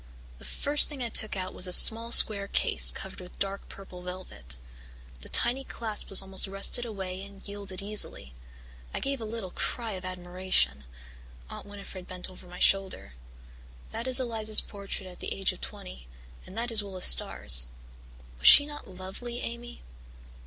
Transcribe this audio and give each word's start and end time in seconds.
The 0.39 0.45
first 0.45 0.89
thing 0.89 1.03
I 1.03 1.09
took 1.09 1.37
out 1.37 1.53
was 1.53 1.67
a 1.67 1.71
small 1.71 2.11
square 2.11 2.47
case 2.47 2.89
covered 2.89 3.21
with 3.21 3.37
dark 3.37 3.69
purple 3.69 4.01
velvet. 4.01 4.57
The 5.19 5.29
tiny 5.29 5.63
clasp 5.63 6.09
was 6.09 6.23
almost 6.23 6.47
rusted 6.47 6.85
away 6.85 7.23
and 7.23 7.47
yielded 7.47 7.83
easily. 7.83 8.33
I 8.95 8.99
gave 8.99 9.21
a 9.21 9.25
little 9.25 9.51
cry 9.51 9.91
of 9.91 10.03
admiration. 10.03 10.85
Aunt 11.51 11.67
Winnifred 11.67 12.07
bent 12.07 12.31
over 12.31 12.47
my 12.47 12.57
shoulder. 12.57 13.13
"That 13.91 14.07
is 14.07 14.19
Eliza's 14.19 14.59
portrait 14.59 15.05
at 15.05 15.19
the 15.19 15.35
age 15.35 15.53
of 15.53 15.61
twenty, 15.61 16.07
and 16.47 16.57
that 16.57 16.71
is 16.71 16.83
Willis 16.83 17.05
Starr's. 17.05 17.67
Was 18.39 18.47
she 18.47 18.65
not 18.65 18.87
lovely, 18.87 19.41
Amy?" 19.41 19.83